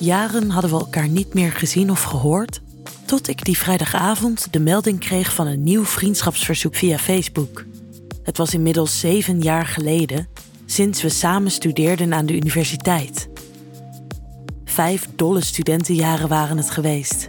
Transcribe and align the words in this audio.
Jaren 0.00 0.50
hadden 0.50 0.70
we 0.70 0.78
elkaar 0.78 1.08
niet 1.08 1.34
meer 1.34 1.52
gezien 1.52 1.90
of 1.90 2.02
gehoord, 2.02 2.60
tot 3.04 3.28
ik 3.28 3.44
die 3.44 3.58
vrijdagavond 3.58 4.52
de 4.52 4.60
melding 4.60 4.98
kreeg 4.98 5.34
van 5.34 5.46
een 5.46 5.62
nieuw 5.62 5.84
vriendschapsverzoek 5.84 6.74
via 6.74 6.98
Facebook. 6.98 7.64
Het 8.22 8.36
was 8.36 8.54
inmiddels 8.54 9.00
zeven 9.00 9.40
jaar 9.40 9.66
geleden, 9.66 10.28
sinds 10.66 11.02
we 11.02 11.08
samen 11.08 11.50
studeerden 11.50 12.14
aan 12.14 12.26
de 12.26 12.34
universiteit. 12.34 13.28
Vijf 14.64 15.08
dolle 15.16 15.44
studentenjaren 15.44 16.28
waren 16.28 16.56
het 16.56 16.70
geweest, 16.70 17.28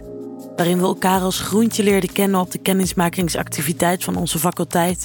waarin 0.56 0.78
we 0.78 0.84
elkaar 0.84 1.20
als 1.20 1.40
groentje 1.40 1.82
leerden 1.82 2.12
kennen 2.12 2.40
op 2.40 2.50
de 2.50 2.58
kennismakingsactiviteit 2.58 4.04
van 4.04 4.16
onze 4.16 4.38
faculteit, 4.38 5.04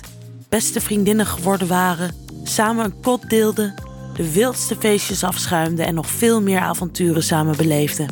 beste 0.49 0.81
vriendinnen 0.81 1.25
geworden 1.25 1.67
waren, 1.67 2.15
samen 2.43 2.85
een 2.85 3.01
kot 3.01 3.29
deelden, 3.29 3.73
de 4.17 4.31
wildste 4.31 4.75
feestjes 4.79 5.23
afschuimden 5.23 5.85
en 5.85 5.93
nog 5.93 6.07
veel 6.07 6.41
meer 6.41 6.59
avonturen 6.59 7.23
samen 7.23 7.57
beleefden. 7.57 8.07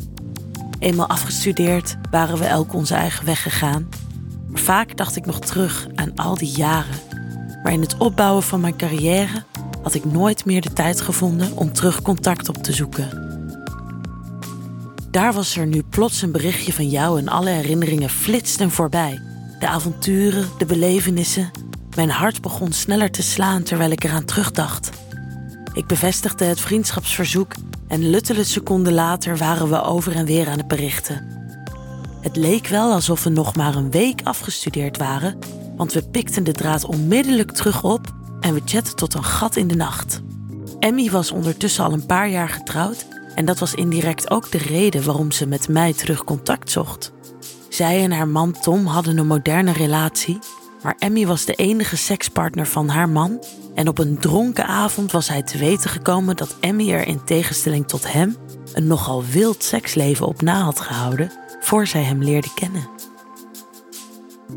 Eenmaal 0.78 1.06
afgestudeerd 1.08 1.96
waren 2.10 2.38
we 2.38 2.44
elk 2.44 2.74
onze 2.74 2.94
eigen 2.94 3.24
weg 3.24 3.42
gegaan. 3.42 3.88
Vaak 4.52 4.96
dacht 4.96 5.16
ik 5.16 5.26
nog 5.26 5.40
terug 5.40 5.86
aan 5.94 6.14
al 6.14 6.36
die 6.36 6.50
jaren. 6.56 6.94
Maar 7.62 7.72
in 7.72 7.80
het 7.80 7.96
opbouwen 7.96 8.42
van 8.42 8.60
mijn 8.60 8.76
carrière 8.76 9.44
had 9.82 9.94
ik 9.94 10.04
nooit 10.04 10.44
meer 10.44 10.60
de 10.60 10.72
tijd 10.72 11.00
gevonden 11.00 11.56
om 11.56 11.72
terug 11.72 12.02
contact 12.02 12.48
op 12.48 12.62
te 12.62 12.72
zoeken. 12.72 13.24
Daar 15.10 15.32
was 15.32 15.56
er 15.56 15.66
nu 15.66 15.82
plots 15.82 16.22
een 16.22 16.32
berichtje 16.32 16.72
van 16.72 16.88
jou 16.88 17.18
en 17.18 17.28
alle 17.28 17.50
herinneringen 17.50 18.10
flitsten 18.10 18.70
voorbij. 18.70 19.20
De 19.58 19.68
avonturen, 19.68 20.48
de 20.58 20.66
belevenissen. 20.66 21.50
Mijn 21.94 22.10
hart 22.10 22.42
begon 22.42 22.72
sneller 22.72 23.10
te 23.10 23.22
slaan 23.22 23.62
terwijl 23.62 23.90
ik 23.90 24.04
eraan 24.04 24.24
terugdacht. 24.24 24.90
Ik 25.76 25.86
bevestigde 25.86 26.44
het 26.44 26.60
vriendschapsverzoek 26.60 27.54
en 27.88 28.10
luttele 28.10 28.44
seconden 28.44 28.92
later 28.92 29.36
waren 29.36 29.68
we 29.68 29.82
over 29.82 30.14
en 30.14 30.24
weer 30.24 30.48
aan 30.48 30.58
het 30.58 30.68
berichten. 30.68 31.26
Het 32.20 32.36
leek 32.36 32.66
wel 32.66 32.92
alsof 32.92 33.24
we 33.24 33.30
nog 33.30 33.56
maar 33.56 33.74
een 33.74 33.90
week 33.90 34.20
afgestudeerd 34.24 34.96
waren, 34.96 35.38
want 35.76 35.92
we 35.92 36.02
pikten 36.02 36.44
de 36.44 36.52
draad 36.52 36.84
onmiddellijk 36.84 37.50
terug 37.50 37.84
op 37.84 38.14
en 38.40 38.54
we 38.54 38.62
chatten 38.64 38.96
tot 38.96 39.14
een 39.14 39.24
gat 39.24 39.56
in 39.56 39.68
de 39.68 39.74
nacht. 39.74 40.22
Emmy 40.78 41.10
was 41.10 41.30
ondertussen 41.30 41.84
al 41.84 41.92
een 41.92 42.06
paar 42.06 42.28
jaar 42.28 42.48
getrouwd 42.48 43.06
en 43.34 43.44
dat 43.44 43.58
was 43.58 43.74
indirect 43.74 44.30
ook 44.30 44.50
de 44.50 44.58
reden 44.58 45.04
waarom 45.04 45.30
ze 45.32 45.46
met 45.46 45.68
mij 45.68 45.92
terug 45.92 46.24
contact 46.24 46.70
zocht. 46.70 47.12
Zij 47.68 48.02
en 48.02 48.12
haar 48.12 48.28
man 48.28 48.52
Tom 48.60 48.86
hadden 48.86 49.18
een 49.18 49.26
moderne 49.26 49.72
relatie, 49.72 50.38
maar 50.82 50.96
Emmy 50.98 51.26
was 51.26 51.44
de 51.44 51.54
enige 51.54 51.96
sekspartner 51.96 52.66
van 52.66 52.88
haar 52.88 53.08
man 53.08 53.40
en 53.76 53.88
op 53.88 53.98
een 53.98 54.18
dronken 54.18 54.66
avond 54.66 55.12
was 55.12 55.28
hij 55.28 55.42
te 55.42 55.58
weten 55.58 55.90
gekomen 55.90 56.36
dat 56.36 56.56
Emmy 56.60 56.92
er 56.92 57.06
in 57.06 57.24
tegenstelling 57.24 57.88
tot 57.88 58.12
hem 58.12 58.36
een 58.72 58.86
nogal 58.86 59.24
wild 59.24 59.64
seksleven 59.64 60.26
op 60.26 60.42
na 60.42 60.60
had 60.60 60.80
gehouden 60.80 61.32
voor 61.60 61.86
zij 61.86 62.02
hem 62.02 62.22
leerde 62.22 62.54
kennen. 62.54 62.88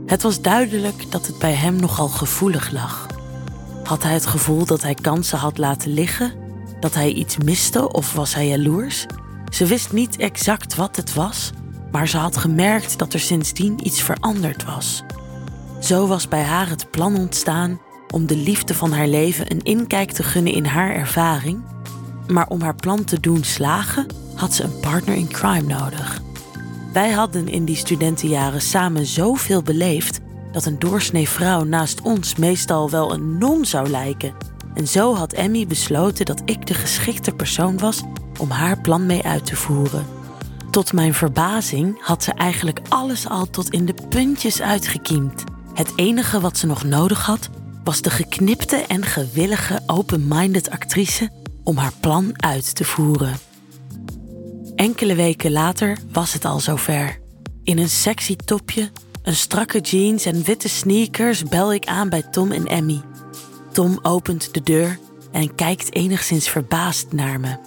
Het 0.06 0.22
was 0.22 0.42
duidelijk 0.42 1.12
dat 1.12 1.28
het 1.28 1.40
bij 1.40 1.54
hem 1.54 1.76
nogal 1.76 2.08
gevoelig 2.08 2.72
lag. 2.72 3.08
Had 3.84 4.04
hij 4.04 4.14
het 4.14 4.26
gevoel 4.26 4.66
dat 4.66 4.82
hij 4.82 4.94
kansen 4.94 5.38
had 5.38 5.58
laten 5.58 5.94
liggen? 5.94 6.34
Dat 6.80 6.94
hij 6.94 7.12
iets 7.12 7.38
miste 7.38 7.92
of 7.92 8.14
was 8.14 8.34
hij 8.34 8.48
jaloers? 8.48 9.06
Ze 9.50 9.66
wist 9.66 9.92
niet 9.92 10.18
exact 10.18 10.76
wat 10.76 10.96
het 10.96 11.14
was, 11.14 11.52
maar 11.92 12.08
ze 12.08 12.18
had 12.18 12.38
gemerkt 12.38 13.00
dat 13.00 13.14
er 13.14 13.20
sindsdien 13.20 13.86
iets 13.86 14.02
veranderd 14.02 14.66
was. 14.66 15.04
Zo 15.80 16.08
was 16.08 16.28
bij 16.28 16.44
haar 16.44 16.70
het 16.70 16.92
plan 16.92 17.16
ontstaan 17.18 17.80
om 18.14 18.28
de 18.28 18.38
liefde 18.38 18.74
van 18.74 18.92
haar 18.92 19.08
leven 19.08 19.52
een 19.52 19.64
inkijk 19.64 20.12
te 20.12 20.24
gunnen 20.24 20.54
in 20.54 20.66
haar 20.66 20.96
ervaring, 20.96 21.62
maar 22.28 22.48
om 22.48 22.62
haar 22.62 22.76
plan 22.76 23.04
te 23.04 23.20
doen 23.20 23.44
slagen 23.44 24.06
had 24.36 24.54
ze 24.54 24.64
een 24.64 24.80
partner 24.80 25.16
in 25.16 25.28
crime 25.28 25.68
nodig. 25.68 26.22
Wij 26.94 27.12
hadden 27.12 27.48
in 27.48 27.66
die 27.66 27.76
studentenjaren 27.76 28.62
samen 28.62 29.06
zoveel 29.06 29.62
beleefd 29.62 30.20
dat 30.52 30.66
een 30.66 30.80
doorsnee 30.80 31.30
vrouw 31.30 31.64
naast 31.64 32.02
ons 32.02 32.36
meestal 32.36 32.90
wel 32.90 33.14
een 33.14 33.38
non 33.38 33.66
zou 33.66 33.90
lijken. 33.90 34.34
En 34.74 34.88
zo 34.88 35.16
had 35.16 35.34
Emmy 35.34 35.68
besloten 35.68 36.26
dat 36.26 36.42
ik 36.46 36.68
de 36.68 36.74
geschikte 36.74 37.32
persoon 37.32 37.78
was 37.78 38.04
om 38.40 38.50
haar 38.50 38.82
plan 38.82 39.06
mee 39.06 39.24
uit 39.24 39.46
te 39.46 39.56
voeren. 39.56 40.06
Tot 40.72 40.94
mijn 40.94 41.14
verbazing 41.14 41.98
had 42.02 42.24
ze 42.24 42.34
eigenlijk 42.34 42.80
alles 42.90 43.28
al 43.28 43.50
tot 43.50 43.70
in 43.70 43.86
de 43.86 43.96
puntjes 44.10 44.62
uitgekiemd. 44.62 45.44
Het 45.74 45.92
enige 45.96 46.40
wat 46.40 46.58
ze 46.58 46.66
nog 46.66 46.84
nodig 46.84 47.26
had, 47.26 47.50
was 47.90 48.02
de 48.02 48.10
geknipte 48.10 48.76
en 48.76 49.04
gewillige 49.04 49.80
open-minded 49.88 50.70
actrice 50.70 51.30
om 51.64 51.78
haar 51.78 51.94
plan 52.00 52.44
uit 52.44 52.76
te 52.76 52.84
voeren. 52.84 53.38
Enkele 54.76 55.16
weken 55.16 55.52
later 55.52 55.98
was 56.12 56.34
het 56.34 56.46
al 56.46 56.60
zover. 56.60 57.20
In 57.64 57.78
een 57.78 57.90
sexy 57.90 58.36
topje, 58.36 58.92
een 59.24 59.36
strakke 59.36 59.80
jeans 59.80 60.26
en 60.26 60.44
witte 60.44 60.70
sneakers 60.70 61.44
bel 61.44 61.74
ik 61.74 61.86
aan 61.86 62.10
bij 62.10 62.22
Tom 62.22 62.52
en 62.52 62.66
Emmy. 62.66 63.02
Tom 63.72 64.00
opent 64.02 64.54
de 64.54 64.62
deur 64.62 65.00
en 65.32 65.56
kijkt 65.56 65.94
enigszins 65.94 66.50
verbaasd 66.50 67.12
naar 67.12 67.40
me. 67.40 67.58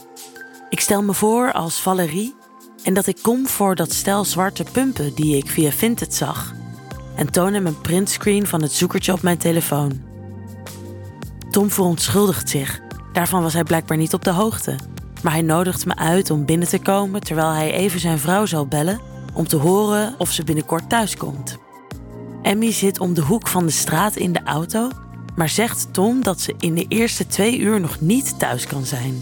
Ik 0.68 0.80
stel 0.80 1.02
me 1.02 1.14
voor 1.14 1.52
als 1.52 1.80
Valerie 1.80 2.34
en 2.82 2.94
dat 2.94 3.06
ik 3.06 3.18
kom 3.22 3.46
voor 3.46 3.74
dat 3.74 3.92
stel 3.92 4.24
zwarte 4.24 4.64
pumpen 4.72 5.14
die 5.14 5.36
ik 5.36 5.50
via 5.50 5.70
Vinted 5.70 6.14
zag. 6.14 6.54
En 7.16 7.30
toon 7.32 7.54
hem 7.54 7.66
een 7.66 7.80
printscreen 7.80 8.46
van 8.46 8.62
het 8.62 8.72
zoekertje 8.72 9.12
op 9.12 9.22
mijn 9.22 9.38
telefoon. 9.38 10.11
Tom 11.52 11.70
verontschuldigt 11.70 12.48
zich. 12.48 12.80
Daarvan 13.12 13.42
was 13.42 13.52
hij 13.52 13.64
blijkbaar 13.64 13.96
niet 13.96 14.14
op 14.14 14.24
de 14.24 14.30
hoogte. 14.30 14.78
Maar 15.22 15.32
hij 15.32 15.42
nodigt 15.42 15.86
me 15.86 15.96
uit 15.96 16.30
om 16.30 16.44
binnen 16.44 16.68
te 16.68 16.78
komen 16.78 17.20
terwijl 17.20 17.50
hij 17.50 17.72
even 17.72 18.00
zijn 18.00 18.18
vrouw 18.18 18.46
zal 18.46 18.66
bellen 18.66 19.00
om 19.34 19.48
te 19.48 19.56
horen 19.56 20.14
of 20.18 20.30
ze 20.30 20.44
binnenkort 20.44 20.88
thuis 20.88 21.16
komt. 21.16 21.58
Emmy 22.42 22.72
zit 22.72 23.00
om 23.00 23.14
de 23.14 23.20
hoek 23.20 23.48
van 23.48 23.66
de 23.66 23.72
straat 23.72 24.16
in 24.16 24.32
de 24.32 24.42
auto, 24.44 24.90
maar 25.34 25.48
zegt 25.48 25.88
Tom 25.92 26.22
dat 26.22 26.40
ze 26.40 26.54
in 26.58 26.74
de 26.74 26.86
eerste 26.88 27.26
twee 27.26 27.58
uur 27.58 27.80
nog 27.80 28.00
niet 28.00 28.38
thuis 28.38 28.66
kan 28.66 28.84
zijn. 28.84 29.20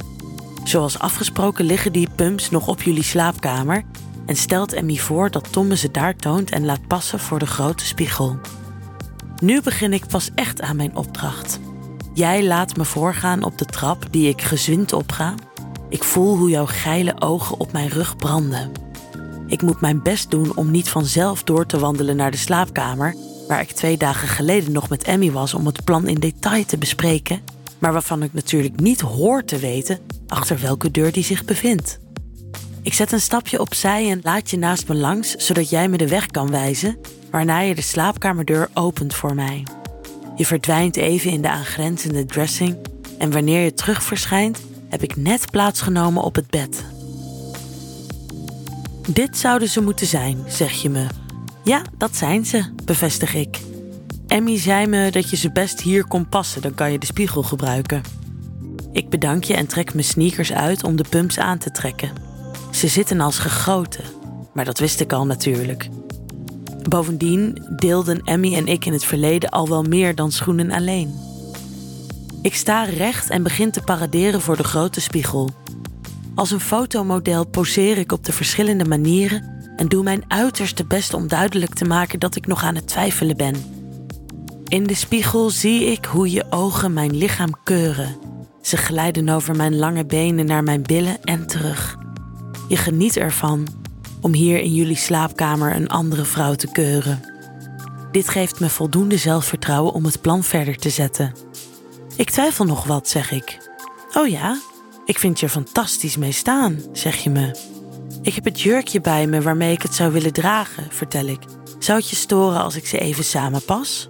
Zoals 0.65 0.99
afgesproken 0.99 1.65
liggen 1.65 1.93
die 1.93 2.09
pumps 2.15 2.51
nog 2.51 2.69
op 2.69 2.83
jullie 2.83 3.03
slaapkamer 3.03 3.83
en 4.27 4.37
stelt 4.37 4.73
Emmy 4.73 4.97
voor 4.97 5.31
dat 5.31 5.53
Tom 5.53 5.77
ze 5.77 5.91
daar 5.91 6.17
toont 6.17 6.51
en 6.51 6.65
laat 6.65 6.87
passen 6.87 7.19
voor 7.21 7.39
de 7.39 7.47
grote 7.47 7.87
spiegel. 7.87 8.39
Nu 9.41 9.63
begin 9.63 9.93
ik 9.93 10.07
pas 10.07 10.31
echt 10.35 10.61
aan 10.61 10.77
mijn 10.77 10.97
opdracht. 10.97 11.61
Jij 12.15 12.45
laat 12.45 12.77
me 12.77 12.85
voorgaan 12.85 13.43
op 13.43 13.59
de 13.59 13.65
trap 13.65 14.07
die 14.11 14.29
ik 14.29 14.43
gezwind 14.43 14.93
opga. 14.93 15.35
Ik 15.89 16.05
voel 16.05 16.37
hoe 16.37 16.51
jouw 16.51 16.67
geile 16.67 17.21
ogen 17.21 17.61
op 17.61 17.73
mijn 17.73 17.89
rug 17.89 18.17
branden. 18.17 18.73
Ik 19.47 19.63
moet 19.63 19.81
mijn 19.81 20.03
best 20.03 20.31
doen 20.31 20.57
om 20.57 20.71
niet 20.71 20.89
vanzelf 20.89 21.43
door 21.43 21.67
te 21.67 21.79
wandelen 21.79 22.17
naar 22.17 22.31
de 22.31 22.37
slaapkamer, 22.37 23.15
waar 23.49 23.61
ik 23.61 23.71
twee 23.71 23.97
dagen 23.97 24.29
geleden 24.29 24.73
nog 24.73 24.89
met 24.89 25.03
Emmy 25.03 25.31
was 25.31 25.55
om 25.55 25.67
het 25.67 25.85
plan 25.85 26.09
in 26.09 26.21
detail 26.21 26.65
te 26.65 26.79
bespreken, 26.79 27.41
maar 27.79 27.93
waarvan 27.93 28.23
ik 28.23 28.33
natuurlijk 28.33 28.81
niet 28.81 29.01
hoor 29.01 29.45
te 29.45 29.59
weten 29.59 29.99
achter 30.27 30.61
welke 30.61 30.91
deur 30.91 31.13
die 31.13 31.25
zich 31.25 31.45
bevindt. 31.45 31.99
Ik 32.83 32.95
zet 32.95 33.13
een 33.13 33.21
stapje 33.21 33.61
opzij 33.61 34.11
en 34.11 34.21
laat 34.23 34.51
je 34.51 34.59
naast 34.59 34.89
me 34.89 34.95
langs, 34.95 35.35
zodat 35.37 35.71
jij 35.71 35.89
me 35.89 35.97
de 35.97 36.09
weg 36.09 36.27
kan 36.27 36.51
wijzen, 36.51 36.99
waarna 37.31 37.61
je 37.61 37.75
de 37.75 37.83
slaapkamerdeur 37.83 38.71
opent 38.75 39.15
voor 39.15 39.35
mij. 39.35 39.65
Je 40.41 40.47
verdwijnt 40.47 40.97
even 40.97 41.31
in 41.31 41.43
de 41.43 41.49
aangrenzende 41.49 42.25
dressing 42.25 42.77
en 43.19 43.31
wanneer 43.31 43.65
je 43.65 43.75
terug 43.75 44.03
verschijnt, 44.03 44.61
heb 44.89 45.03
ik 45.03 45.17
net 45.17 45.51
plaatsgenomen 45.51 46.23
op 46.23 46.35
het 46.35 46.51
bed. 46.51 46.85
Dit 49.09 49.39
zouden 49.39 49.69
ze 49.69 49.81
moeten 49.81 50.07
zijn, 50.07 50.45
zeg 50.49 50.73
je 50.73 50.91
me. 50.91 51.07
Ja, 51.65 51.83
dat 51.99 52.17
zijn 52.17 52.47
ze, 52.47 52.65
bevestig 52.85 53.35
ik. 53.35 53.59
Emmy 54.27 54.59
zei 54.59 54.87
me 54.87 55.11
dat 55.11 55.31
je 55.31 55.37
ze 55.37 55.53
best 55.53 55.81
hier 55.81 56.07
kon 56.07 56.29
passen, 56.29 56.63
dan 56.63 56.75
kan 56.75 56.93
je 56.93 56.99
de 56.99 57.07
spiegel 57.07 57.43
gebruiken. 57.43 58.03
Ik 58.93 59.09
bedank 59.09 59.45
je 59.45 59.55
en 59.55 59.67
trek 59.67 59.93
mijn 59.95 60.05
sneakers 60.05 60.53
uit 60.53 60.85
om 60.85 60.97
de 60.97 61.05
pumps 61.09 61.39
aan 61.39 61.59
te 61.59 61.71
trekken. 61.71 62.13
Ze 62.71 62.89
zitten 62.89 63.21
als 63.21 63.39
gegoten, 63.39 64.05
maar 64.53 64.65
dat 64.65 64.79
wist 64.79 65.01
ik 65.01 65.13
al 65.13 65.27
natuurlijk. 65.27 65.89
Bovendien 66.89 67.67
deelden 67.77 68.23
Emmy 68.25 68.55
en 68.55 68.67
ik 68.67 68.85
in 68.85 68.93
het 68.93 69.05
verleden 69.05 69.51
al 69.51 69.69
wel 69.69 69.83
meer 69.83 70.15
dan 70.15 70.33
schoenen 70.33 70.71
alleen. 70.71 71.15
Ik 72.43 72.55
sta 72.55 72.85
recht 72.85 73.31
en 73.31 73.43
begin 73.43 73.71
te 73.71 73.81
paraderen 73.81 74.41
voor 74.41 74.57
de 74.57 74.65
grote 74.65 75.01
spiegel. 75.01 75.51
Als 76.35 76.51
een 76.51 76.61
fotomodel 76.61 77.47
poseer 77.47 77.99
ik 77.99 78.13
op 78.13 78.25
de 78.25 78.33
verschillende 78.33 78.85
manieren 78.85 79.73
en 79.77 79.89
doe 79.89 80.03
mijn 80.03 80.25
uiterste 80.29 80.85
best 80.85 81.15
om 81.15 81.29
duidelijk 81.29 81.75
te 81.75 81.85
maken 81.85 82.19
dat 82.19 82.37
ik 82.37 82.47
nog 82.47 82.63
aan 82.63 82.75
het 82.75 82.89
twijfelen 82.89 83.37
ben. 83.37 83.55
In 84.65 84.85
de 84.85 84.95
spiegel 84.95 85.51
zie 85.51 85.85
ik 85.85 86.05
hoe 86.05 86.31
je 86.31 86.45
ogen 86.51 86.93
mijn 86.93 87.17
lichaam 87.17 87.55
keuren. 87.65 88.17
Ze 88.63 88.77
glijden 88.77 89.29
over 89.29 89.57
mijn 89.57 89.77
lange 89.77 90.07
benen 90.07 90.47
naar 90.47 90.63
mijn 90.63 90.83
billen 90.83 91.23
en 91.23 91.47
terug. 91.47 91.99
Je 92.69 92.77
geniet 92.77 93.17
ervan 93.17 93.67
om 94.21 94.35
hier 94.35 94.61
in 94.61 94.75
jullie 94.75 94.97
slaapkamer 94.97 95.75
een 95.75 95.89
andere 95.89 96.25
vrouw 96.25 96.55
te 96.55 96.67
keuren. 96.73 97.21
Dit 98.11 98.29
geeft 98.29 98.61
me 98.61 98.69
voldoende 98.69 99.17
zelfvertrouwen 99.17 99.93
om 99.93 100.05
het 100.05 100.21
plan 100.21 100.45
verder 100.45 100.77
te 100.77 100.91
zetten. 100.91 101.33
Ik 102.17 102.31
twijfel 102.31 102.65
nog 102.65 102.85
wat, 102.85 103.09
zeg 103.09 103.31
ik. 103.31 103.59
Oh 104.15 104.29
ja, 104.29 104.61
ik 105.05 105.19
vind 105.19 105.41
je 105.41 105.47
er 105.47 105.53
fantastisch 105.53 106.17
mee 106.17 106.33
staan, 106.33 106.79
zeg 106.93 107.17
je 107.17 107.31
me. 107.31 107.57
Ik 108.23 108.35
heb 108.35 108.45
het 108.45 108.61
jurkje 108.61 109.01
bij 109.01 109.27
me 109.27 109.43
waarmee 109.43 109.73
ik 109.73 109.83
het 109.83 109.95
zou 109.95 110.13
willen 110.13 110.33
dragen, 110.33 110.87
vertel 110.91 111.27
ik. 111.27 111.41
Zou 111.79 111.99
het 111.99 112.11
je 112.11 112.17
storen 112.17 112.63
als 112.63 112.77
ik 112.77 112.87
ze 112.87 112.99
even 112.99 113.25
samenpas? 113.25 114.07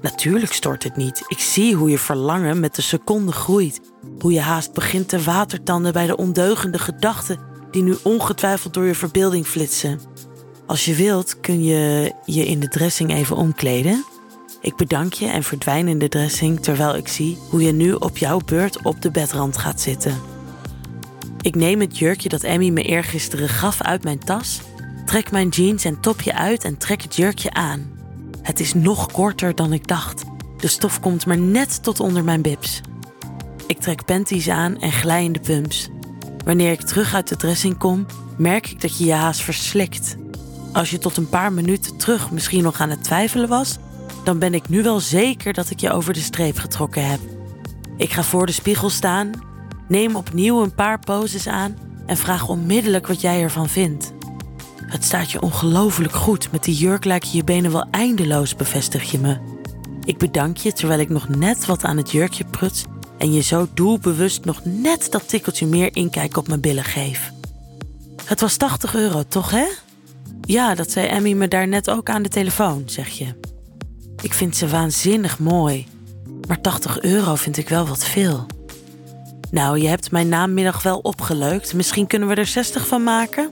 Natuurlijk 0.00 0.52
stoort 0.52 0.82
het 0.82 0.96
niet. 0.96 1.24
Ik 1.28 1.38
zie 1.38 1.74
hoe 1.74 1.90
je 1.90 1.98
verlangen 1.98 2.60
met 2.60 2.74
de 2.74 2.82
seconde 2.82 3.32
groeit. 3.32 3.80
Hoe 4.18 4.32
je 4.32 4.40
haast 4.40 4.72
begint 4.72 5.08
te 5.08 5.22
watertanden 5.22 5.92
bij 5.92 6.06
de 6.06 6.16
ondeugende 6.16 6.78
gedachten 6.78 7.38
die 7.72 7.82
nu 7.82 7.96
ongetwijfeld 8.02 8.74
door 8.74 8.84
je 8.84 8.94
verbeelding 8.94 9.46
flitsen. 9.46 10.00
Als 10.66 10.84
je 10.84 10.94
wilt, 10.94 11.40
kun 11.40 11.64
je 11.64 12.12
je 12.24 12.46
in 12.46 12.60
de 12.60 12.68
dressing 12.68 13.12
even 13.12 13.36
omkleden. 13.36 14.04
Ik 14.60 14.76
bedank 14.76 15.12
je 15.12 15.26
en 15.26 15.42
verdwijn 15.42 15.88
in 15.88 15.98
de 15.98 16.08
dressing 16.08 16.60
terwijl 16.60 16.96
ik 16.96 17.08
zie 17.08 17.38
hoe 17.48 17.62
je 17.62 17.72
nu 17.72 17.92
op 17.92 18.18
jouw 18.18 18.40
beurt 18.44 18.82
op 18.82 19.02
de 19.02 19.10
bedrand 19.10 19.58
gaat 19.58 19.80
zitten. 19.80 20.20
Ik 21.40 21.54
neem 21.54 21.80
het 21.80 21.98
jurkje 21.98 22.28
dat 22.28 22.42
Emmy 22.42 22.68
me 22.68 22.82
eergisteren 22.82 23.48
gaf 23.48 23.82
uit 23.82 24.04
mijn 24.04 24.18
tas, 24.18 24.60
trek 25.04 25.30
mijn 25.30 25.48
jeans 25.48 25.84
en 25.84 26.00
topje 26.00 26.34
uit 26.34 26.64
en 26.64 26.78
trek 26.78 27.02
het 27.02 27.16
jurkje 27.16 27.52
aan. 27.52 27.90
Het 28.42 28.60
is 28.60 28.74
nog 28.74 29.12
korter 29.12 29.54
dan 29.54 29.72
ik 29.72 29.88
dacht. 29.88 30.24
De 30.56 30.68
stof 30.68 31.00
komt 31.00 31.26
maar 31.26 31.38
net 31.38 31.82
tot 31.82 32.00
onder 32.00 32.24
mijn 32.24 32.42
bibs. 32.42 32.80
Ik 33.66 33.78
trek 33.78 34.04
panties 34.04 34.48
aan 34.48 34.80
en 34.80 34.92
glij 34.92 35.24
in 35.24 35.32
de 35.32 35.40
pumps. 35.40 35.88
Wanneer 36.44 36.72
ik 36.72 36.80
terug 36.80 37.14
uit 37.14 37.28
de 37.28 37.36
dressing 37.36 37.78
kom, 37.78 38.06
merk 38.36 38.70
ik 38.70 38.80
dat 38.80 38.98
je 38.98 39.04
je 39.04 39.12
haast 39.12 39.40
verslikt. 39.40 40.16
Als 40.72 40.90
je 40.90 40.98
tot 40.98 41.16
een 41.16 41.28
paar 41.28 41.52
minuten 41.52 41.96
terug 41.96 42.30
misschien 42.30 42.62
nog 42.62 42.80
aan 42.80 42.90
het 42.90 43.04
twijfelen 43.04 43.48
was, 43.48 43.78
dan 44.24 44.38
ben 44.38 44.54
ik 44.54 44.68
nu 44.68 44.82
wel 44.82 45.00
zeker 45.00 45.52
dat 45.52 45.70
ik 45.70 45.80
je 45.80 45.92
over 45.92 46.12
de 46.12 46.20
streep 46.20 46.58
getrokken 46.58 47.10
heb. 47.10 47.20
Ik 47.96 48.12
ga 48.12 48.22
voor 48.22 48.46
de 48.46 48.52
spiegel 48.52 48.90
staan, 48.90 49.30
neem 49.88 50.16
opnieuw 50.16 50.62
een 50.62 50.74
paar 50.74 50.98
poses 50.98 51.46
aan 51.46 51.76
en 52.06 52.16
vraag 52.16 52.48
onmiddellijk 52.48 53.06
wat 53.06 53.20
jij 53.20 53.42
ervan 53.42 53.68
vindt. 53.68 54.12
Het 54.86 55.04
staat 55.04 55.30
je 55.30 55.42
ongelooflijk 55.42 56.12
goed. 56.12 56.52
Met 56.52 56.64
die 56.64 56.74
jurk 56.74 57.04
lijken 57.04 57.30
je 57.32 57.44
benen 57.44 57.72
wel 57.72 57.86
eindeloos, 57.90 58.56
bevestig 58.56 59.10
je 59.10 59.18
me. 59.18 59.38
Ik 60.04 60.18
bedank 60.18 60.56
je 60.56 60.72
terwijl 60.72 61.00
ik 61.00 61.08
nog 61.08 61.28
net 61.28 61.66
wat 61.66 61.84
aan 61.84 61.96
het 61.96 62.10
jurkje 62.10 62.44
pruts 62.44 62.84
en 63.22 63.32
je 63.32 63.40
zo 63.40 63.68
doelbewust 63.74 64.44
nog 64.44 64.60
net 64.64 65.06
dat 65.10 65.28
tikkeltje 65.28 65.66
meer 65.66 65.96
inkijk 65.96 66.36
op 66.36 66.48
mijn 66.48 66.60
billen 66.60 66.84
geef. 66.84 67.32
Het 68.24 68.40
was 68.40 68.56
80 68.56 68.94
euro, 68.94 69.22
toch 69.28 69.50
hè? 69.50 69.64
Ja, 70.40 70.74
dat 70.74 70.90
zei 70.90 71.06
Emmy 71.06 71.32
me 71.32 71.48
daar 71.48 71.68
net 71.68 71.90
ook 71.90 72.08
aan 72.08 72.22
de 72.22 72.28
telefoon, 72.28 72.82
zeg 72.86 73.08
je. 73.08 73.34
Ik 74.22 74.32
vind 74.32 74.56
ze 74.56 74.68
waanzinnig 74.68 75.38
mooi, 75.38 75.86
maar 76.48 76.60
80 76.60 77.00
euro 77.00 77.34
vind 77.34 77.56
ik 77.56 77.68
wel 77.68 77.86
wat 77.86 78.04
veel. 78.04 78.46
Nou, 79.50 79.78
je 79.78 79.88
hebt 79.88 80.10
mijn 80.10 80.28
namiddag 80.28 80.82
wel 80.82 80.98
opgeleukt. 80.98 81.74
Misschien 81.74 82.06
kunnen 82.06 82.28
we 82.28 82.34
er 82.34 82.46
60 82.46 82.86
van 82.86 83.02
maken? 83.02 83.50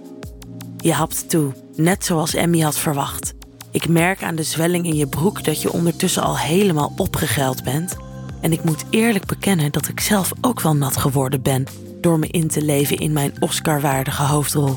Je 0.76 0.92
hapt 0.92 1.28
toe, 1.28 1.52
net 1.76 2.04
zoals 2.04 2.34
Emmy 2.34 2.60
had 2.60 2.78
verwacht. 2.78 3.32
Ik 3.70 3.88
merk 3.88 4.22
aan 4.22 4.36
de 4.36 4.42
zwelling 4.42 4.86
in 4.86 4.96
je 4.96 5.06
broek 5.06 5.44
dat 5.44 5.62
je 5.62 5.72
ondertussen 5.72 6.22
al 6.22 6.38
helemaal 6.38 6.92
opgegeld 6.96 7.64
bent. 7.64 7.96
En 8.40 8.52
ik 8.52 8.64
moet 8.64 8.84
eerlijk 8.90 9.26
bekennen 9.26 9.72
dat 9.72 9.88
ik 9.88 10.00
zelf 10.00 10.32
ook 10.40 10.60
wel 10.60 10.76
nat 10.76 10.96
geworden 10.96 11.42
ben 11.42 11.64
door 12.00 12.18
me 12.18 12.26
in 12.26 12.48
te 12.48 12.62
leven 12.62 12.98
in 12.98 13.12
mijn 13.12 13.32
Oscar-waardige 13.38 14.22
hoofdrol. 14.22 14.76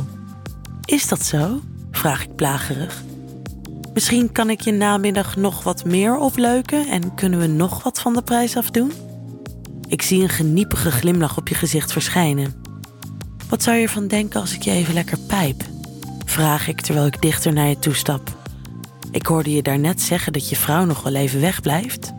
Is 0.86 1.08
dat 1.08 1.26
zo? 1.26 1.60
vraag 1.92 2.24
ik 2.24 2.36
plagerig. 2.36 3.04
Misschien 3.94 4.32
kan 4.32 4.50
ik 4.50 4.62
je 4.62 4.72
namiddag 4.72 5.36
nog 5.36 5.64
wat 5.64 5.86
meer 5.86 6.18
opleuken 6.18 6.88
en 6.88 7.16
kunnen 7.16 7.40
we 7.40 7.48
nog 7.48 7.84
wat 7.84 8.02
van 8.02 8.14
de 8.14 8.22
prijs 8.22 8.58
afdoen? 8.58 8.92
Ik 9.88 10.02
zie 10.02 10.22
een 10.22 10.30
geniepige 10.30 10.92
glimlach 10.92 11.38
op 11.38 11.48
je 11.48 11.56
gezicht 11.56 11.92
verschijnen. 11.92 12.64
Wat 13.50 13.64
zou 13.64 13.78
je 13.78 13.84
ervan 13.84 14.08
denken 14.08 14.42
als 14.42 14.54
ik 14.54 14.62
je 14.62 14.72
even 14.72 14.94
lekker 14.94 15.18
pijp? 15.28 15.64
Vraag 16.26 16.68
ik 16.68 16.82
terwijl 16.82 17.06
ik 17.06 17.22
dichter 17.22 17.54
naar 17.54 17.68
je 17.68 17.80
toestap. 17.80 18.36
Ik 19.12 19.26
hoorde 19.26 19.54
je 19.54 19.62
daarnet 19.62 20.02
zeggen 20.02 20.34
dat 20.34 20.50
je 20.50 20.56
vrouw 20.56 20.86
nog 20.86 21.04
wel 21.04 21.16
even 21.16 21.42
wegblijft. 21.42 22.14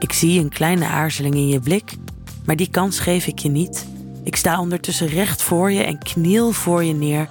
Ik 0.00 0.12
zie 0.12 0.40
een 0.40 0.48
kleine 0.48 0.86
aarzeling 0.86 1.34
in 1.34 1.48
je 1.48 1.60
blik, 1.60 1.96
maar 2.44 2.56
die 2.56 2.70
kans 2.70 2.98
geef 2.98 3.26
ik 3.26 3.38
je 3.38 3.48
niet. 3.48 3.86
Ik 4.24 4.36
sta 4.36 4.60
ondertussen 4.60 5.06
recht 5.06 5.42
voor 5.42 5.72
je 5.72 5.82
en 5.82 5.98
kniel 5.98 6.52
voor 6.52 6.84
je 6.84 6.94
neer, 6.94 7.28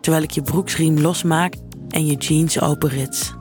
terwijl 0.00 0.22
ik 0.22 0.30
je 0.30 0.42
broeksriem 0.42 0.98
losmaak 0.98 1.54
en 1.88 2.06
je 2.06 2.14
jeans 2.14 2.60
openrits. 2.60 3.34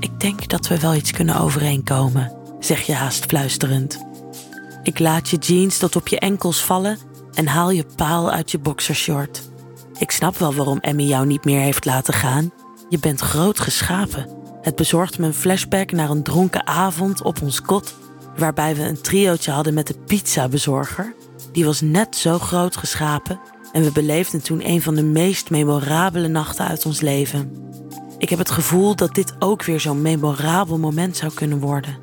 Ik 0.00 0.20
denk 0.20 0.48
dat 0.48 0.68
we 0.68 0.80
wel 0.80 0.94
iets 0.94 1.10
kunnen 1.10 1.40
overeenkomen, 1.40 2.32
zeg 2.60 2.80
je 2.80 2.94
haast 2.94 3.24
fluisterend. 3.24 4.04
Ik 4.82 4.98
laat 4.98 5.28
je 5.28 5.36
jeans 5.36 5.78
tot 5.78 5.96
op 5.96 6.08
je 6.08 6.18
enkels 6.18 6.64
vallen 6.64 6.98
en 7.34 7.46
haal 7.46 7.70
je 7.70 7.86
paal 7.96 8.30
uit 8.30 8.50
je 8.50 8.58
boxershort. 8.58 9.42
Ik 9.98 10.10
snap 10.10 10.36
wel 10.36 10.54
waarom 10.54 10.78
Emmy 10.78 11.02
jou 11.02 11.26
niet 11.26 11.44
meer 11.44 11.60
heeft 11.60 11.84
laten 11.84 12.14
gaan. 12.14 12.52
Je 12.88 12.98
bent 12.98 13.20
groot 13.20 13.60
geschapen. 13.60 14.35
Het 14.66 14.76
bezorgt 14.76 15.18
me 15.18 15.26
een 15.26 15.34
flashback 15.34 15.92
naar 15.92 16.10
een 16.10 16.22
dronken 16.22 16.66
avond 16.66 17.22
op 17.22 17.42
ons 17.42 17.62
kot, 17.62 17.94
waarbij 18.36 18.76
we 18.76 18.82
een 18.82 19.00
triootje 19.00 19.50
hadden 19.50 19.74
met 19.74 19.86
de 19.86 19.94
pizzabezorger. 20.06 21.14
Die 21.52 21.64
was 21.64 21.80
net 21.80 22.16
zo 22.16 22.38
groot 22.38 22.76
geschapen 22.76 23.40
en 23.72 23.82
we 23.82 23.92
beleefden 23.92 24.42
toen 24.42 24.68
een 24.68 24.82
van 24.82 24.94
de 24.94 25.02
meest 25.02 25.50
memorabele 25.50 26.28
nachten 26.28 26.66
uit 26.66 26.86
ons 26.86 27.00
leven. 27.00 27.70
Ik 28.18 28.28
heb 28.28 28.38
het 28.38 28.50
gevoel 28.50 28.96
dat 28.96 29.14
dit 29.14 29.34
ook 29.38 29.64
weer 29.64 29.80
zo'n 29.80 30.02
memorabel 30.02 30.78
moment 30.78 31.16
zou 31.16 31.32
kunnen 31.34 31.58
worden. 31.58 31.98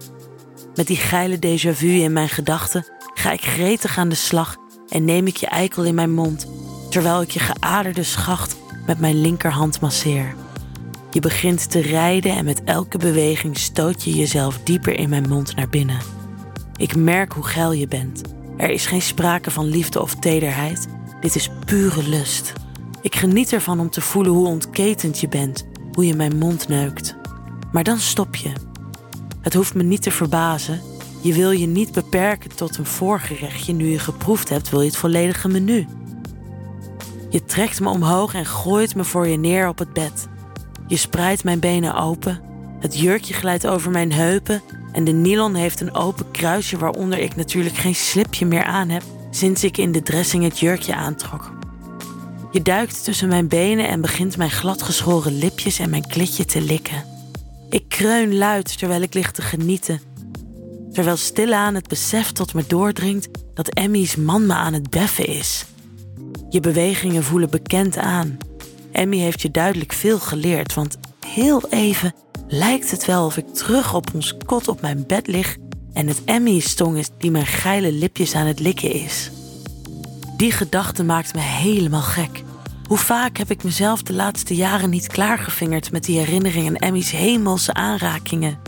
Met 0.76 0.88
die 0.88 0.98
geile 0.98 1.38
déjà 1.38 1.72
vu 1.78 1.88
in 1.88 2.14
mijn 2.14 2.30
gedachten 2.30 2.86
ga 3.14 3.32
ik 3.32 3.42
gretig 3.42 3.98
aan 3.98 4.10
de 4.10 4.16
slag 4.16 4.56
en 4.90 5.06
neem 5.06 5.28
ik 5.28 5.38
je 5.38 5.48
eikel 5.48 5.84
in 5.84 5.96
mijn 5.96 6.14
mond 6.14 6.48
terwijl 6.90 7.22
ik 7.22 7.32
je 7.32 7.40
geaderde 7.40 8.04
schacht 8.04 8.56
met 8.86 9.00
mijn 9.00 9.22
linkerhand 9.22 9.82
masseer. 9.82 10.43
Je 11.14 11.20
begint 11.20 11.72
te 11.72 11.80
rijden 11.80 12.32
en 12.32 12.46
met 12.46 12.64
elke 12.64 12.98
beweging 12.98 13.58
stoot 13.58 14.04
je 14.04 14.14
jezelf 14.14 14.60
dieper 14.64 15.00
in 15.00 15.10
mijn 15.10 15.30
mond 15.30 15.56
naar 15.56 15.70
binnen. 15.70 16.00
Ik 16.76 16.96
merk 16.96 17.34
hoe 17.34 17.44
geil 17.44 17.72
je 17.72 17.88
bent. 17.88 18.22
Er 18.58 18.70
is 18.70 18.86
geen 18.86 19.02
sprake 19.02 19.52
van 19.52 19.66
liefde 19.66 20.02
of 20.02 20.16
tederheid. 20.16 20.88
Dit 21.22 21.36
is 21.36 21.50
pure 21.66 22.08
lust. 22.08 22.54
Ik 23.02 23.16
geniet 23.16 23.54
ervan 23.54 23.80
om 23.80 23.90
te 23.90 24.02
voelen 24.02 24.32
hoe 24.32 24.48
ontketend 24.48 25.20
je 25.20 25.28
bent, 25.28 25.66
hoe 25.92 26.06
je 26.06 26.16
mijn 26.16 26.38
mond 26.38 26.68
neukt. 26.68 27.16
Maar 27.72 27.84
dan 27.84 28.00
stop 28.00 28.36
je. 28.36 28.52
Het 29.42 29.54
hoeft 29.54 29.74
me 29.74 29.84
niet 29.84 30.02
te 30.02 30.12
verbazen. 30.12 30.82
Je 31.22 31.34
wil 31.34 31.52
je 31.52 31.68
niet 31.68 31.92
beperken 31.92 32.56
tot 32.56 32.78
een 32.78 32.86
voorgerechtje. 32.86 33.74
Nu 33.74 33.88
je 33.88 34.00
geproefd 34.00 34.50
hebt, 34.50 34.70
wil 34.70 34.82
je 34.82 34.88
het 34.88 34.98
volledige 34.98 35.48
menu. 35.48 35.88
Je 37.30 37.46
trekt 37.46 37.80
me 37.80 37.90
omhoog 37.90 38.34
en 38.34 38.46
gooit 38.46 38.96
me 38.96 39.04
voor 39.04 39.28
je 39.28 39.38
neer 39.38 39.68
op 39.68 39.78
het 39.80 39.94
bed. 39.94 40.32
Je 40.88 40.98
spreidt 40.98 41.44
mijn 41.44 41.60
benen 41.60 41.96
open, 41.96 42.42
het 42.80 43.00
jurkje 43.00 43.34
glijdt 43.34 43.68
over 43.68 43.92
mijn 43.92 44.12
heupen 44.12 44.62
en 44.92 45.04
de 45.04 45.12
nylon 45.12 45.56
heeft 45.56 45.82
een 45.82 45.94
open 45.94 46.32
kruisje 46.32 46.78
waaronder 46.78 47.20
ik 47.20 47.36
natuurlijk 47.36 47.76
geen 47.76 47.96
slipje 47.96 48.46
meer 48.46 48.64
aan 48.64 48.90
heb 48.90 49.04
sinds 49.30 49.64
ik 49.64 49.78
in 49.78 49.92
de 49.92 50.02
dressing 50.02 50.44
het 50.44 50.60
jurkje 50.60 50.96
aantrok. 50.96 51.52
Je 52.52 52.62
duikt 52.62 53.04
tussen 53.04 53.28
mijn 53.28 53.48
benen 53.48 53.88
en 53.88 54.02
begint 54.02 54.38
mijn 54.38 54.52
gladgeschoren 54.52 55.38
lipjes 55.38 55.80
en 55.80 55.90
mijn 55.90 56.08
klitje 56.08 56.46
te 56.46 56.62
likken. 56.62 57.04
Ik 57.70 57.84
kreun 57.88 58.36
luid 58.38 58.78
terwijl 58.78 59.02
ik 59.02 59.14
lig 59.14 59.32
te 59.32 59.42
genieten, 59.42 60.02
terwijl 60.92 61.18
stilaan 61.18 61.76
het 61.76 61.88
besef 61.88 62.32
tot 62.32 62.54
me 62.54 62.64
doordringt 62.68 63.30
dat 63.54 63.70
Emmy's 63.70 64.16
man 64.16 64.46
me 64.46 64.54
aan 64.54 64.74
het 64.74 64.90
beffen 64.90 65.28
is. 65.28 65.66
Je 66.50 66.60
bewegingen 66.60 67.24
voelen 67.24 67.50
bekend 67.50 67.98
aan. 67.98 68.38
Emmy 68.94 69.18
heeft 69.18 69.42
je 69.42 69.52
duidelijk 69.52 69.94
veel 69.94 70.20
geleerd, 70.20 70.74
want 70.74 70.98
heel 71.28 71.70
even 71.70 72.14
lijkt 72.48 72.92
het 72.92 73.06
wel 73.06 73.26
of 73.26 73.38
ik 73.38 73.54
terug 73.54 73.94
op 73.94 74.14
ons 74.14 74.38
kot 74.46 74.68
op 74.68 74.82
mijn 74.82 75.04
bed 75.08 75.28
lig 75.28 75.58
en 75.94 76.08
het 76.08 76.24
Emmy's 76.26 76.74
tong 76.74 76.98
is 76.98 77.10
die 77.18 77.32
mijn 77.32 77.46
geile 77.46 77.92
lipjes 77.92 78.36
aan 78.36 78.46
het 78.46 78.60
likken 78.60 78.92
is. 78.92 79.32
Die 80.38 80.52
gedachte 80.52 81.04
maakt 81.04 81.34
me 81.34 81.42
helemaal 81.42 82.02
gek. 82.02 82.44
Hoe 82.88 82.98
vaak 82.98 83.38
heb 83.38 83.52
ik 83.52 83.64
mezelf 83.64 84.04
de 84.04 84.14
laatste 84.14 84.56
jaren 84.56 84.90
niet 84.90 85.08
klaargevingerd 85.08 85.92
met 85.92 86.04
die 86.04 86.18
herinneringen 86.18 86.76
en 86.76 86.88
Emmy's 86.88 87.12
hemelse 87.12 87.74
aanrakingen? 87.74 88.60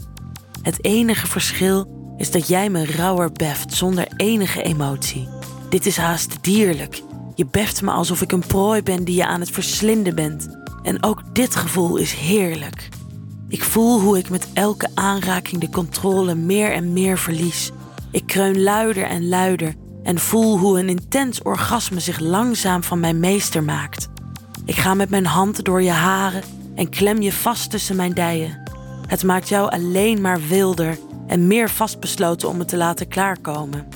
Het 0.62 0.86
enige 0.86 1.28
verschil 1.28 1.88
is 2.18 2.32
dat 2.32 2.48
jij 2.48 2.70
me 2.70 2.86
rauwer 2.86 3.32
beft 3.32 3.74
zonder 3.74 4.08
enige 4.18 4.64
emotie. 4.64 5.28
Dit 5.70 5.86
is 5.86 5.98
haast 5.98 6.38
dierlijk 6.42 7.02
je 7.36 7.46
beft 7.46 7.82
me 7.82 7.92
alsof 7.92 8.22
ik 8.22 8.32
een 8.32 8.48
prooi 8.48 8.84
ben 8.84 9.04
die 9.04 9.16
je 9.16 9.26
aan 9.26 9.40
het 9.40 9.50
verslinden 9.50 10.16
bent. 10.16 10.58
En 10.84 11.04
ook 11.04 11.22
dit 11.34 11.56
gevoel 11.56 11.98
is 11.98 12.14
heerlijk. 12.14 12.90
Ik 13.48 13.64
voel 13.64 14.00
hoe 14.00 14.18
ik 14.18 14.30
met 14.30 14.48
elke 14.54 14.90
aanraking 14.94 15.62
de 15.62 15.70
controle 15.70 16.36
meer 16.36 16.72
en 16.72 16.94
meer 16.94 17.18
verlies. 17.18 17.72
Ik 18.12 18.26
kreun 18.26 18.64
luider 18.64 19.04
en 19.04 19.28
luider 19.28 19.76
en 20.04 20.20
voel 20.20 20.58
hoe 20.60 20.80
een 20.80 20.90
intens 20.90 21.42
orgasme 21.42 22.00
zich 22.00 22.20
langzaam 22.20 22.84
van 22.84 23.00
mij 23.00 23.14
meester 23.14 23.64
maakt. 23.64 24.10
Ik 24.66 24.76
ga 24.76 24.94
met 24.94 25.10
mijn 25.10 25.26
hand 25.26 25.64
door 25.64 25.82
je 25.82 25.92
haren 25.92 26.44
en 26.76 26.90
klem 26.90 27.22
je 27.22 27.32
vast 27.32 27.72
tussen 27.72 27.96
mijn 27.96 28.14
dijen. 28.14 28.64
Het 29.08 29.24
maakt 29.24 29.50
jou 29.50 29.72
alleen 29.72 30.22
maar 30.22 30.42
wilder 30.48 30.98
en 31.28 31.48
meer 31.48 31.70
vastbesloten 31.70 32.50
om 32.50 32.58
me 32.58 32.66
te 32.66 32.78
laten 32.78 33.08
klaarkomen. 33.08 33.88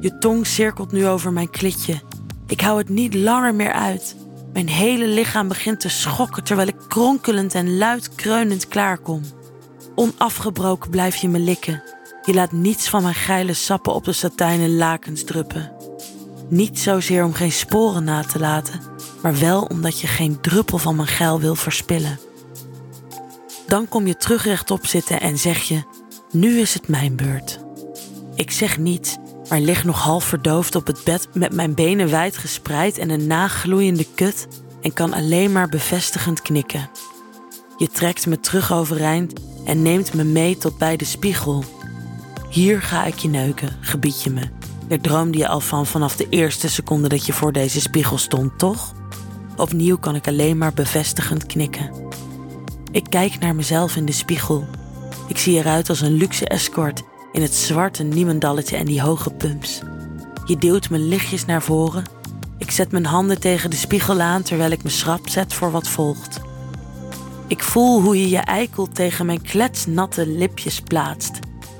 Je 0.00 0.18
tong 0.18 0.46
cirkelt 0.46 0.92
nu 0.92 1.06
over 1.06 1.32
mijn 1.32 1.50
klitje 1.50 2.00
Ik 2.52 2.60
hou 2.60 2.78
het 2.78 2.88
niet 2.88 3.14
langer 3.14 3.54
meer 3.54 3.72
uit. 3.72 4.16
Mijn 4.52 4.68
hele 4.68 5.06
lichaam 5.06 5.48
begint 5.48 5.80
te 5.80 5.88
schokken 5.88 6.44
terwijl 6.44 6.68
ik 6.68 6.76
kronkelend 6.88 7.54
en 7.54 7.76
luid 7.76 8.14
kreunend 8.14 8.68
klaarkom. 8.68 9.22
Onafgebroken 9.94 10.90
blijf 10.90 11.16
je 11.16 11.28
me 11.28 11.38
likken. 11.38 11.82
Je 12.24 12.34
laat 12.34 12.52
niets 12.52 12.88
van 12.88 13.02
mijn 13.02 13.14
geile 13.14 13.52
sappen 13.52 13.94
op 13.94 14.04
de 14.04 14.12
satijnen 14.12 14.76
lakens 14.76 15.24
druppen. 15.24 15.72
Niet 16.48 16.78
zozeer 16.78 17.24
om 17.24 17.32
geen 17.32 17.52
sporen 17.52 18.04
na 18.04 18.22
te 18.22 18.38
laten, 18.38 18.80
maar 19.22 19.38
wel 19.38 19.62
omdat 19.62 20.00
je 20.00 20.06
geen 20.06 20.40
druppel 20.40 20.78
van 20.78 20.96
mijn 20.96 21.08
geil 21.08 21.40
wil 21.40 21.54
verspillen. 21.54 22.18
Dan 23.66 23.88
kom 23.88 24.06
je 24.06 24.16
terug 24.16 24.44
rechtop 24.44 24.86
zitten 24.86 25.20
en 25.20 25.38
zeg 25.38 25.62
je: 25.62 25.82
Nu 26.30 26.58
is 26.58 26.74
het 26.74 26.88
mijn 26.88 27.16
beurt. 27.16 27.60
Ik 28.34 28.50
zeg 28.50 28.78
niets, 28.78 29.16
maar 29.52 29.60
lig 29.60 29.84
nog 29.84 30.02
half 30.02 30.24
verdoofd 30.24 30.74
op 30.74 30.86
het 30.86 31.04
bed 31.04 31.28
met 31.32 31.52
mijn 31.52 31.74
benen 31.74 32.10
wijd 32.10 32.36
gespreid 32.36 32.98
en 32.98 33.10
een 33.10 33.26
nagloeiende 33.26 34.06
kut 34.14 34.48
en 34.82 34.92
kan 34.92 35.12
alleen 35.12 35.52
maar 35.52 35.68
bevestigend 35.68 36.42
knikken. 36.42 36.90
Je 37.76 37.88
trekt 37.88 38.26
me 38.26 38.40
terug 38.40 38.72
overeind 38.72 39.32
en 39.64 39.82
neemt 39.82 40.14
me 40.14 40.24
mee 40.24 40.56
tot 40.56 40.78
bij 40.78 40.96
de 40.96 41.04
spiegel. 41.04 41.64
Hier 42.50 42.82
ga 42.82 43.04
ik 43.04 43.18
je 43.18 43.28
neuken, 43.28 43.76
gebied 43.80 44.22
je 44.22 44.30
me. 44.30 44.48
Daar 44.88 45.00
droomde 45.00 45.38
je 45.38 45.48
al 45.48 45.60
van 45.60 45.86
vanaf 45.86 46.16
de 46.16 46.26
eerste 46.28 46.68
seconde 46.68 47.08
dat 47.08 47.26
je 47.26 47.32
voor 47.32 47.52
deze 47.52 47.80
spiegel 47.80 48.18
stond, 48.18 48.58
toch? 48.58 48.92
Opnieuw 49.56 49.98
kan 49.98 50.14
ik 50.14 50.28
alleen 50.28 50.58
maar 50.58 50.72
bevestigend 50.72 51.46
knikken. 51.46 51.90
Ik 52.92 53.04
kijk 53.08 53.38
naar 53.38 53.54
mezelf 53.54 53.96
in 53.96 54.04
de 54.04 54.12
spiegel. 54.12 54.66
Ik 55.28 55.38
zie 55.38 55.58
eruit 55.58 55.88
als 55.88 56.00
een 56.00 56.12
luxe 56.12 56.48
escort 56.48 57.02
in 57.32 57.42
het 57.42 57.54
zwarte 57.54 58.02
niemendalletje 58.02 58.76
en 58.76 58.86
die 58.86 59.02
hoge 59.02 59.30
pumps. 59.30 59.80
Je 60.44 60.56
duwt 60.56 60.90
me 60.90 60.98
lichtjes 60.98 61.44
naar 61.44 61.62
voren. 61.62 62.04
Ik 62.58 62.70
zet 62.70 62.92
mijn 62.92 63.06
handen 63.06 63.40
tegen 63.40 63.70
de 63.70 63.76
spiegel 63.76 64.20
aan 64.20 64.42
terwijl 64.42 64.70
ik 64.70 64.82
me 64.82 64.90
schrap 64.90 65.28
zet 65.28 65.54
voor 65.54 65.70
wat 65.70 65.88
volgt. 65.88 66.40
Ik 67.46 67.62
voel 67.62 68.00
hoe 68.00 68.20
je 68.20 68.28
je 68.28 68.38
eikel 68.38 68.88
tegen 68.88 69.26
mijn 69.26 69.42
kletsnatte 69.42 70.26
lipjes 70.26 70.80
plaatst. 70.80 71.38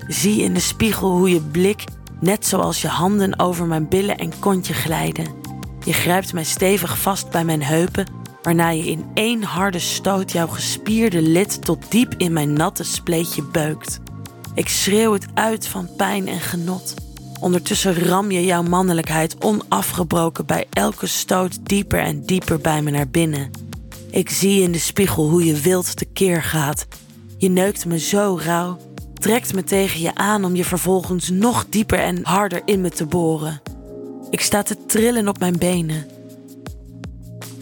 Zie 0.09 0.43
in 0.43 0.55
de 0.55 0.61
spiegel 0.61 1.11
hoe 1.11 1.31
je 1.31 1.41
blik, 1.41 1.85
net 2.21 2.47
zoals 2.47 2.83
je 2.83 2.89
handen 2.89 3.39
over 3.39 3.67
mijn 3.67 3.89
billen 3.89 4.19
en 4.19 4.39
kontje 4.39 4.75
glijden. 4.75 5.27
Je 5.85 5.93
grijpt 5.93 6.33
mij 6.33 6.45
stevig 6.45 6.99
vast 6.99 7.31
bij 7.31 7.45
mijn 7.45 7.63
heupen, 7.63 8.07
waarna 8.43 8.71
je 8.71 8.85
in 8.85 9.05
één 9.15 9.43
harde 9.43 9.79
stoot 9.79 10.33
jouw 10.33 10.47
gespierde 10.47 11.23
lid 11.23 11.65
tot 11.65 11.91
diep 11.91 12.15
in 12.17 12.33
mijn 12.33 12.53
natte 12.53 12.85
spleetje 12.85 13.43
beukt. 13.43 14.01
Ik 14.55 14.69
schreeuw 14.69 15.13
het 15.13 15.27
uit 15.35 15.67
van 15.67 15.89
pijn 15.97 16.29
en 16.29 16.41
genot. 16.41 16.95
Ondertussen 17.41 17.95
ram 17.95 18.31
je 18.31 18.45
jouw 18.45 18.63
mannelijkheid 18.63 19.45
onafgebroken 19.45 20.47
bij 20.47 20.67
elke 20.71 21.07
stoot 21.07 21.67
dieper 21.67 22.01
en 22.01 22.23
dieper 22.27 22.59
bij 22.59 22.83
me 22.83 22.91
naar 22.91 23.09
binnen. 23.09 23.51
Ik 24.11 24.31
zie 24.31 24.63
in 24.63 24.73
de 24.73 24.79
spiegel 24.79 25.29
hoe 25.29 25.45
je 25.45 25.61
wild 25.61 25.97
tekeer 25.97 26.43
gaat. 26.43 26.87
Je 27.39 27.49
neukt 27.49 27.85
me 27.85 27.99
zo 27.99 28.39
rauw, 28.43 28.79
trekt 29.15 29.55
me 29.55 29.65
tegen 29.65 30.01
je 30.01 30.15
aan 30.15 30.45
om 30.45 30.55
je 30.55 30.65
vervolgens 30.65 31.29
nog 31.29 31.67
dieper 31.69 31.99
en 31.99 32.25
harder 32.25 32.63
in 32.65 32.81
me 32.81 32.91
te 32.91 33.07
boren. 33.07 33.61
Ik 34.31 34.41
sta 34.41 34.63
te 34.63 34.87
trillen 34.87 35.29
op 35.29 35.39
mijn 35.39 35.59
benen. 35.59 36.07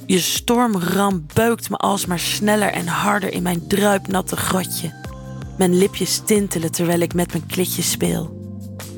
Je 0.06 0.18
stormram 0.18 1.26
beukt 1.35 1.70
me 1.70 1.76
alsmaar 1.76 2.18
sneller 2.18 2.73
en 2.73 2.87
harder 2.87 3.32
in 3.32 3.42
mijn 3.42 3.66
druipnatte 3.66 4.37
grotje. 4.37 5.00
Mijn 5.60 5.78
lipjes 5.78 6.18
tintelen 6.24 6.72
terwijl 6.72 7.00
ik 7.00 7.14
met 7.14 7.32
mijn 7.32 7.46
klitje 7.46 7.82
speel. 7.82 8.52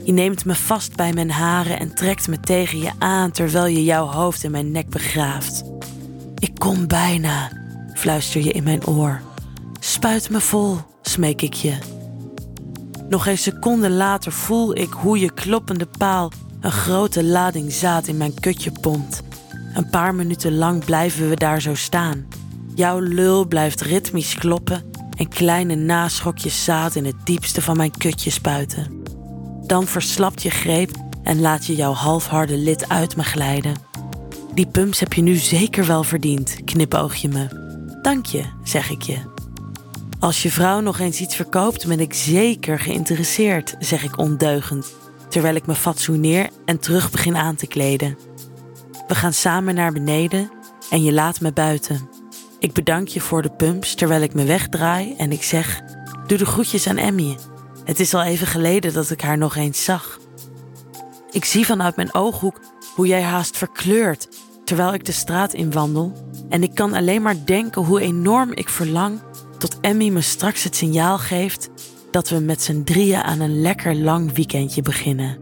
Je 0.04 0.12
neemt 0.12 0.44
me 0.44 0.54
vast 0.54 0.96
bij 0.96 1.12
mijn 1.12 1.30
haren 1.30 1.78
en 1.78 1.94
trekt 1.94 2.28
me 2.28 2.40
tegen 2.40 2.78
je 2.78 2.90
aan 2.98 3.30
terwijl 3.30 3.66
je 3.66 3.84
jouw 3.84 4.06
hoofd 4.06 4.44
in 4.44 4.50
mijn 4.50 4.70
nek 4.70 4.88
begraaft. 4.88 5.62
Ik 6.38 6.54
kom 6.58 6.86
bijna, 6.86 7.50
fluister 7.94 8.44
je 8.44 8.52
in 8.52 8.62
mijn 8.62 8.86
oor. 8.86 9.20
Spuit 9.80 10.30
me 10.30 10.40
vol, 10.40 10.76
smeek 11.02 11.42
ik 11.42 11.54
je. 11.54 11.78
Nog 13.08 13.26
een 13.26 13.38
seconde 13.38 13.90
later 13.90 14.32
voel 14.32 14.76
ik 14.76 14.90
hoe 14.92 15.18
je 15.18 15.32
kloppende 15.32 15.86
paal 15.98 16.32
een 16.60 16.72
grote 16.72 17.24
lading 17.24 17.72
zaad 17.72 18.06
in 18.06 18.16
mijn 18.16 18.34
kutje 18.40 18.72
pompt. 18.80 19.22
Een 19.74 19.90
paar 19.90 20.14
minuten 20.14 20.56
lang 20.56 20.84
blijven 20.84 21.28
we 21.28 21.34
daar 21.34 21.60
zo 21.60 21.74
staan. 21.74 22.26
Jouw 22.74 22.98
lul 22.98 23.46
blijft 23.46 23.80
ritmisch 23.80 24.34
kloppen 24.34 24.90
en 25.22 25.28
kleine 25.28 25.74
naschokjes 25.74 26.64
zaad 26.64 26.94
in 26.94 27.04
het 27.04 27.16
diepste 27.24 27.62
van 27.62 27.76
mijn 27.76 27.90
kutje 27.98 28.30
spuiten. 28.30 29.02
Dan 29.66 29.86
verslapt 29.86 30.42
je 30.42 30.50
greep 30.50 30.90
en 31.22 31.40
laat 31.40 31.66
je 31.66 31.74
jouw 31.74 31.92
halfharde 31.92 32.56
lid 32.56 32.88
uit 32.88 33.16
me 33.16 33.22
glijden. 33.22 33.74
Die 34.54 34.66
pumps 34.66 35.00
heb 35.00 35.12
je 35.12 35.22
nu 35.22 35.34
zeker 35.34 35.86
wel 35.86 36.04
verdiend, 36.04 36.56
knipoog 36.64 37.14
je 37.14 37.28
me. 37.28 37.46
Dank 38.02 38.26
je, 38.26 38.44
zeg 38.64 38.90
ik 38.90 39.02
je. 39.02 39.18
Als 40.20 40.42
je 40.42 40.50
vrouw 40.50 40.80
nog 40.80 40.98
eens 40.98 41.20
iets 41.20 41.36
verkoopt, 41.36 41.86
ben 41.86 42.00
ik 42.00 42.14
zeker 42.14 42.78
geïnteresseerd, 42.78 43.76
zeg 43.78 44.04
ik 44.04 44.18
ondeugend, 44.18 44.94
terwijl 45.28 45.54
ik 45.54 45.66
me 45.66 45.74
fatsoeneer 45.74 46.50
en 46.64 46.78
terug 46.78 47.10
begin 47.10 47.36
aan 47.36 47.54
te 47.54 47.66
kleden. 47.66 48.18
We 49.08 49.14
gaan 49.14 49.32
samen 49.32 49.74
naar 49.74 49.92
beneden 49.92 50.50
en 50.90 51.02
je 51.02 51.12
laat 51.12 51.40
me 51.40 51.52
buiten. 51.52 52.21
Ik 52.62 52.72
bedank 52.72 53.08
je 53.08 53.20
voor 53.20 53.42
de 53.42 53.50
pumps 53.50 53.94
terwijl 53.94 54.22
ik 54.22 54.34
me 54.34 54.44
wegdraai 54.44 55.14
en 55.16 55.32
ik 55.32 55.42
zeg: 55.42 55.80
Doe 56.26 56.38
de 56.38 56.46
groetjes 56.46 56.86
aan 56.86 56.96
Emmy. 56.96 57.36
Het 57.84 58.00
is 58.00 58.14
al 58.14 58.22
even 58.22 58.46
geleden 58.46 58.92
dat 58.92 59.10
ik 59.10 59.20
haar 59.20 59.38
nog 59.38 59.56
eens 59.56 59.84
zag. 59.84 60.20
Ik 61.30 61.44
zie 61.44 61.66
vanuit 61.66 61.96
mijn 61.96 62.14
ooghoek 62.14 62.60
hoe 62.94 63.06
jij 63.06 63.22
haast 63.22 63.56
verkleurt 63.56 64.28
terwijl 64.64 64.94
ik 64.94 65.04
de 65.04 65.12
straat 65.12 65.52
inwandel 65.52 66.12
en 66.48 66.62
ik 66.62 66.74
kan 66.74 66.92
alleen 66.92 67.22
maar 67.22 67.44
denken 67.44 67.82
hoe 67.82 68.00
enorm 68.00 68.52
ik 68.52 68.68
verlang 68.68 69.20
tot 69.58 69.80
Emmy 69.80 70.08
me 70.08 70.20
straks 70.20 70.64
het 70.64 70.76
signaal 70.76 71.18
geeft 71.18 71.70
dat 72.10 72.28
we 72.28 72.38
met 72.38 72.62
z'n 72.62 72.82
drieën 72.82 73.22
aan 73.22 73.40
een 73.40 73.60
lekker 73.60 73.94
lang 73.94 74.34
weekendje 74.34 74.82
beginnen. 74.82 75.41